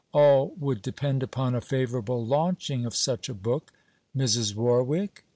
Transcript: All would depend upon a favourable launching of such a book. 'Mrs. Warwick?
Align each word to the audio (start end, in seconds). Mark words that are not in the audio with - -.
All 0.15 0.55
would 0.59 0.81
depend 0.81 1.21
upon 1.21 1.53
a 1.53 1.61
favourable 1.61 2.25
launching 2.25 2.87
of 2.87 2.95
such 2.95 3.29
a 3.29 3.35
book. 3.35 3.71
'Mrs. 4.17 4.55
Warwick? 4.55 5.25